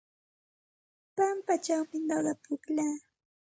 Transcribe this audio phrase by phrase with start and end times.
[1.15, 2.95] Pampachawmi nuqa pukllaa.